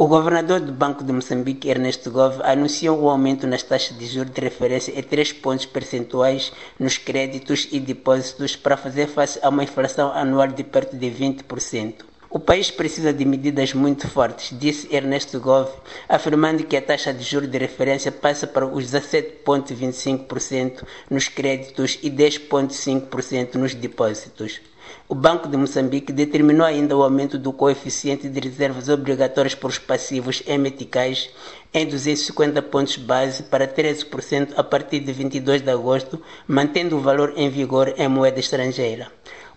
O 0.00 0.06
governador 0.06 0.60
do 0.60 0.70
Banco 0.70 1.02
de 1.02 1.12
Moçambique, 1.12 1.68
Ernesto 1.68 2.08
Gove, 2.12 2.40
anunciou 2.44 3.00
o 3.00 3.10
aumento 3.10 3.48
nas 3.48 3.64
taxas 3.64 3.98
de 3.98 4.06
juros 4.06 4.32
de 4.32 4.40
referência 4.40 4.96
em 4.96 5.02
3 5.02 5.32
pontos 5.32 5.66
percentuais 5.66 6.52
nos 6.78 6.96
créditos 6.96 7.66
e 7.72 7.80
depósitos 7.80 8.54
para 8.54 8.76
fazer 8.76 9.08
face 9.08 9.40
a 9.42 9.48
uma 9.48 9.64
inflação 9.64 10.12
anual 10.12 10.46
de 10.46 10.62
perto 10.62 10.96
de 10.96 11.10
20%. 11.10 12.04
O 12.38 12.40
país 12.40 12.70
precisa 12.70 13.12
de 13.12 13.24
medidas 13.24 13.74
muito 13.74 14.06
fortes, 14.06 14.56
disse 14.56 14.94
Ernesto 14.94 15.40
Gove, 15.40 15.72
afirmando 16.08 16.62
que 16.62 16.76
a 16.76 16.80
taxa 16.80 17.12
de 17.12 17.24
juros 17.24 17.50
de 17.50 17.58
referência 17.58 18.12
passa 18.12 18.46
para 18.46 18.64
os 18.64 18.84
17,25% 18.84 20.84
nos 21.10 21.26
créditos 21.26 21.98
e 22.00 22.08
10,5% 22.08 23.56
nos 23.56 23.74
depósitos. 23.74 24.60
O 25.08 25.16
Banco 25.16 25.48
de 25.48 25.56
Moçambique 25.56 26.12
determinou 26.12 26.64
ainda 26.64 26.96
o 26.96 27.02
aumento 27.02 27.40
do 27.40 27.52
coeficiente 27.52 28.28
de 28.28 28.38
reservas 28.38 28.88
obrigatórias 28.88 29.56
para 29.56 29.68
os 29.68 29.80
passivos 29.80 30.40
em 30.46 30.58
meticais 30.58 31.30
em 31.74 31.86
250 31.86 32.62
pontos 32.62 32.98
base 32.98 33.42
para 33.42 33.66
13% 33.66 34.52
a 34.56 34.62
partir 34.62 35.00
de 35.00 35.12
22 35.12 35.60
de 35.60 35.70
agosto, 35.70 36.22
mantendo 36.46 36.96
o 36.96 37.00
valor 37.00 37.32
em 37.36 37.50
vigor 37.50 37.94
em 37.98 38.06
moeda 38.06 38.38
estrangeira. 38.38 39.10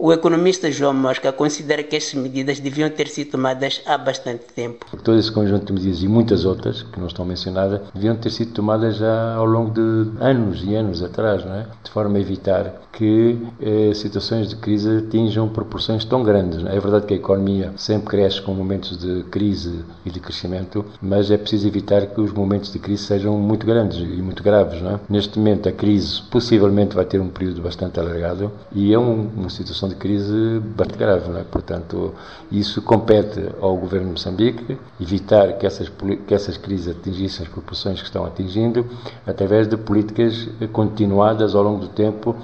O 0.04 0.12
economista 0.12 0.72
João 0.72 0.96
Mosca 0.96 1.32
considera 1.32 1.84
que 1.84 1.96
estas 1.96 2.16
medidas 2.16 2.60
deviam 2.60 2.90
ter 2.90 3.08
sido 3.08 3.30
tomadas 3.34 3.84
há 3.86 3.96
bastante 4.00 4.46
tempo. 4.46 4.84
Todo 5.04 5.20
esse 5.20 5.32
conjunto 5.32 5.68
de 5.68 5.74
medidas 5.74 6.02
e 6.02 6.08
muitas 6.08 6.44
outras 6.44 6.82
que 6.82 7.00
não 7.00 7.06
estão 7.06 7.24
mencionadas 7.24 7.82
deviam 7.94 8.16
ter 8.16 8.32
sido 8.32 8.52
tomadas 8.52 8.96
já 8.96 9.36
ao 9.36 9.46
longo 9.46 9.70
de 9.70 10.20
anos 10.20 10.64
e 10.66 10.74
anos 10.74 11.04
atrás, 11.04 11.46
é? 11.46 11.68
de 11.84 11.92
forma 11.92 12.18
a 12.18 12.20
evitar 12.20 12.82
que 12.92 13.38
eh, 13.62 13.94
situações 13.94 14.50
de 14.50 14.56
crise 14.56 14.98
atinjam 14.98 15.48
proporções 15.48 16.04
tão 16.04 16.24
grandes. 16.24 16.66
É? 16.66 16.76
é 16.76 16.80
verdade 16.80 17.06
que 17.06 17.14
a 17.14 17.18
economia 17.18 17.72
sempre 17.78 18.08
cresce 18.08 18.42
com 18.42 18.56
momentos 18.56 18.98
de 18.98 19.22
crise 19.26 19.86
e 20.04 20.10
de 20.10 20.20
crescimento, 20.20 20.84
mas 21.00 21.30
é 21.30 21.38
preciso 21.38 21.68
evitar 21.68 22.08
que 22.08 22.20
os 22.20 22.34
momentos 22.34 22.74
de 22.74 22.80
crise 22.80 23.04
sejam 23.04 23.38
muito 23.38 23.68
grandes 23.68 24.00
e 24.00 24.22
muito 24.22 24.42
graves. 24.42 24.82
É? 24.82 25.00
Neste 25.08 25.38
momento, 25.38 25.70
a 25.70 25.72
crise 25.72 26.24
possivelmente 26.24 26.96
vai 26.96 27.06
ter 27.06 27.22
um 27.22 27.30
período 27.30 27.62
bastante 27.62 28.00
alargado 28.00 28.52
e 28.72 28.92
é 28.92 28.98
um, 28.98 29.30
uma 29.38 29.50
situação 29.52 29.91
de 29.92 29.96
crise 29.96 30.60
bastante 30.76 30.98
grave. 30.98 31.30
Não 31.30 31.40
é? 31.40 31.44
Portanto, 31.44 32.14
isso 32.52 32.82
compete 32.82 33.40
ao 33.62 33.76
governo 33.78 34.08
de 34.08 34.12
Moçambique 34.14 34.78
evitar 35.00 35.54
que 35.54 35.66
essas, 35.66 35.90
que 36.28 36.34
essas 36.34 36.58
crises 36.58 36.96
atingissem 36.96 37.46
as 37.46 37.52
proporções 37.52 38.00
que 38.00 38.06
estão 38.06 38.26
atingindo 38.26 38.86
através 39.26 39.68
de 39.68 39.78
políticas 39.78 40.50
continuadas 40.72 41.56
ao 41.56 41.64
longo 41.64 41.80
do 41.80 41.88
tempo 41.90 42.36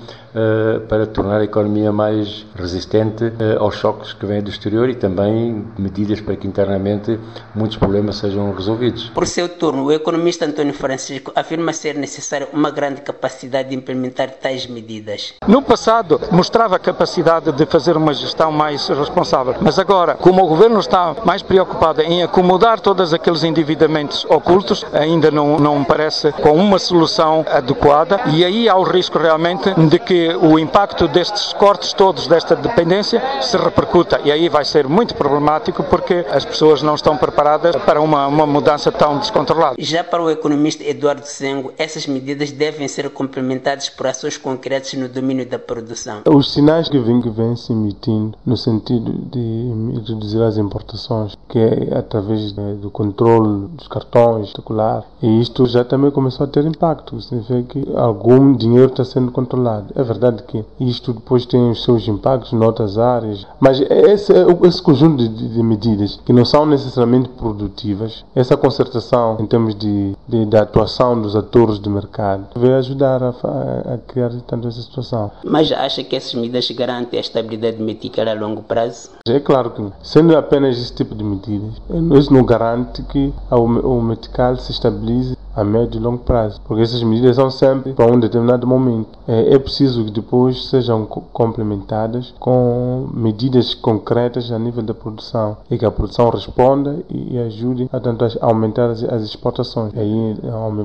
para 0.87 1.05
tornar 1.05 1.41
a 1.41 1.43
economia 1.43 1.91
mais 1.91 2.45
resistente 2.55 3.23
uh, 3.23 3.59
aos 3.59 3.75
choques 3.75 4.13
que 4.13 4.25
vêm 4.25 4.41
do 4.41 4.49
exterior 4.49 4.89
e 4.89 4.95
também 4.95 5.65
medidas 5.77 6.21
para 6.21 6.35
que 6.35 6.47
internamente 6.47 7.19
muitos 7.55 7.77
problemas 7.77 8.17
sejam 8.17 8.53
resolvidos. 8.53 9.09
Por 9.09 9.25
seu 9.27 9.49
turno, 9.49 9.85
o 9.85 9.91
economista 9.91 10.45
António 10.45 10.73
Francisco 10.73 11.31
afirma 11.35 11.73
ser 11.73 11.95
necessária 11.95 12.47
uma 12.53 12.71
grande 12.71 13.01
capacidade 13.01 13.69
de 13.69 13.75
implementar 13.75 14.29
tais 14.31 14.67
medidas. 14.67 15.33
No 15.47 15.61
passado, 15.61 16.19
mostrava 16.31 16.77
capacidade 16.79 17.51
de 17.51 17.65
fazer 17.65 17.97
uma 17.97 18.13
gestão 18.13 18.51
mais 18.51 18.87
responsável. 18.87 19.55
Mas 19.61 19.79
agora, 19.79 20.15
como 20.15 20.43
o 20.43 20.47
governo 20.47 20.79
está 20.79 21.15
mais 21.25 21.41
preocupado 21.41 22.01
em 22.01 22.23
acomodar 22.23 22.79
todos 22.79 23.13
aqueles 23.13 23.43
endividamentos 23.43 24.25
ocultos, 24.29 24.85
ainda 24.93 25.31
não, 25.31 25.57
não 25.57 25.83
parece 25.83 26.31
com 26.31 26.53
uma 26.53 26.79
solução 26.79 27.45
adequada 27.49 28.21
e 28.33 28.43
aí 28.43 28.69
há 28.69 28.75
o 28.75 28.83
risco 28.83 29.17
realmente 29.17 29.73
de 29.73 29.99
que 29.99 30.26
o 30.35 30.59
impacto 30.59 31.07
destes 31.07 31.53
cortes 31.53 31.93
todos, 31.93 32.27
desta 32.27 32.55
dependência, 32.55 33.21
se 33.41 33.57
repercuta. 33.57 34.19
E 34.23 34.31
aí 34.31 34.49
vai 34.49 34.65
ser 34.65 34.87
muito 34.87 35.15
problemático 35.15 35.83
porque 35.83 36.25
as 36.29 36.45
pessoas 36.45 36.81
não 36.81 36.95
estão 36.95 37.17
preparadas 37.17 37.75
para 37.77 38.01
uma, 38.01 38.27
uma 38.27 38.45
mudança 38.45 38.91
tão 38.91 39.17
descontrolada. 39.17 39.75
Já 39.79 40.03
para 40.03 40.21
o 40.21 40.29
economista 40.29 40.83
Eduardo 40.83 41.25
Sengo, 41.25 41.71
essas 41.77 42.05
medidas 42.05 42.51
devem 42.51 42.87
ser 42.87 43.09
complementadas 43.09 43.89
por 43.89 44.07
ações 44.07 44.37
concretas 44.37 44.93
no 44.93 45.07
domínio 45.07 45.45
da 45.45 45.57
produção. 45.57 46.21
Os 46.25 46.53
sinais 46.53 46.89
que 46.89 46.99
vêm 46.99 47.21
que 47.21 47.29
vem 47.29 47.55
se 47.55 47.71
emitindo 47.71 48.37
no 48.45 48.57
sentido 48.57 49.11
de 49.31 50.01
reduzir 50.07 50.41
as 50.43 50.57
importações, 50.57 51.37
que 51.47 51.57
é 51.57 51.97
através 51.97 52.51
do 52.51 52.89
controle 52.91 53.67
dos 53.69 53.87
cartões, 53.87 54.51
particular. 54.57 55.05
E 55.21 55.41
isto 55.41 55.65
já 55.65 55.83
também 55.83 56.11
começou 56.11 56.45
a 56.45 56.49
ter 56.49 56.65
impacto. 56.65 57.19
Significa 57.21 57.63
que 57.63 57.95
algum 57.95 58.53
dinheiro 58.53 58.87
está 58.87 59.05
sendo 59.05 59.31
controlado. 59.31 59.87
É 59.95 60.03
verdade 60.07 60.43
que 60.43 60.63
isto 60.79 61.13
depois 61.13 61.45
tem 61.45 61.69
os 61.69 61.83
seus 61.83 62.07
impactos 62.07 62.53
noutras 62.53 62.97
áreas, 62.97 63.45
mas 63.59 63.79
esse, 63.81 64.33
esse 64.63 64.81
conjunto 64.81 65.27
de, 65.27 65.49
de 65.49 65.63
medidas 65.63 66.19
que 66.25 66.33
não 66.33 66.45
são 66.45 66.65
necessariamente 66.65 67.29
produtivas, 67.29 68.23
essa 68.35 68.55
concertação 68.57 69.37
em 69.39 69.45
termos 69.45 69.75
de, 69.75 70.15
de, 70.27 70.45
de 70.45 70.57
atuação 70.57 71.21
dos 71.21 71.35
atores 71.35 71.79
de 71.79 71.89
mercado, 71.89 72.47
vai 72.55 72.73
ajudar 72.73 73.21
a, 73.21 73.29
a, 73.29 73.93
a 73.95 73.97
criar 74.07 74.31
tanto 74.47 74.67
essa 74.67 74.81
situação. 74.81 75.31
Mas 75.43 75.71
acha 75.71 76.03
que 76.03 76.15
essas 76.15 76.33
medidas 76.33 76.69
garantem 76.71 77.17
a 77.17 77.21
estabilidade 77.21 77.81
metical 77.81 78.27
a 78.27 78.33
longo 78.33 78.63
prazo? 78.63 79.09
É 79.27 79.39
claro 79.39 79.71
que 79.71 79.83
sendo 80.01 80.35
apenas 80.37 80.77
esse 80.77 80.93
tipo 80.93 81.13
de 81.13 81.23
medidas, 81.23 81.73
isso 82.17 82.33
não 82.33 82.43
garante 82.43 83.03
que 83.03 83.33
o 83.51 84.01
metical 84.01 84.55
se 84.57 84.71
estabilize 84.71 85.37
a 85.57 85.63
médio 85.63 85.99
e 85.99 86.03
longo 86.03 86.19
prazo, 86.19 86.61
porque 86.65 86.83
essas 86.83 87.01
medidas 87.01 87.35
são 87.35 87.49
sempre 87.49 87.93
para 87.93 88.05
um 88.05 88.19
determinado 88.19 88.67
momento. 88.67 89.17
É, 89.27 89.55
é 89.55 89.59
preciso 89.59 90.05
que 90.05 90.11
depois 90.11 90.69
sejam 90.69 91.03
complementadas 91.05 92.33
com 92.39 93.09
medidas 93.11 93.73
concretas 93.73 94.51
a 94.51 94.59
nível 94.59 94.83
da 94.83 94.93
produção 94.93 95.57
e 95.71 95.77
que 95.77 95.85
a 95.85 95.89
produção 95.89 96.29
responda 96.29 96.99
e, 97.09 97.39
ajude 97.39 97.89
a, 97.91 97.99
tanto, 97.99 98.23
a 98.23 98.45
aumentar 98.45 98.91
as, 98.91 99.23
exportações. 99.23 99.93
Aí 99.97 100.35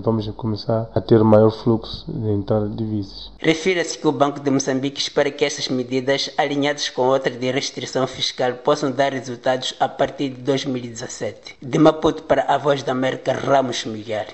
vamos 0.02 0.26
começar 0.28 0.90
a 0.94 1.00
ter 1.00 1.22
maior 1.22 1.50
fluxo 1.50 2.04
de 2.08 2.30
entrada 2.30 2.66
de 2.68 2.76
divisas. 2.76 3.30
Refira-se 3.38 3.98
que 3.98 4.06
o 4.06 4.12
Banco 4.12 4.40
de 4.40 4.50
Moçambique 4.50 5.00
espera 5.00 5.30
que 5.30 5.44
essas 5.44 5.68
medidas, 5.68 6.30
alinhadas 6.38 6.88
com 6.88 7.02
outras 7.02 7.38
de 7.38 7.50
restrição 7.50 8.06
fiscal, 8.06 8.54
possam 8.54 8.90
dar 8.90 9.12
resultados 9.12 9.74
a 9.78 9.88
partir 9.88 10.30
de 10.30 10.40
2017. 10.40 11.56
De 11.60 11.78
Maputo 11.78 12.22
para 12.22 12.42
a 12.42 12.56
Voz 12.56 12.82
da 12.82 12.92
América, 12.92 13.32
Ramos 13.32 13.84
Milhar. 13.84 14.26